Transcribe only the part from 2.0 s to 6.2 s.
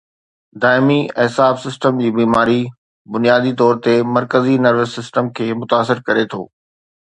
جي بيماري بنيادي طور تي مرڪزي نروس سسٽم کي متاثر